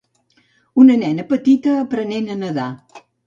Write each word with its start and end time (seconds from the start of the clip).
Una 0.83 0.95
nena 1.01 1.25
petita 1.35 1.75
aprenent 1.83 2.31
a 2.37 2.41
nedar. 2.43 2.69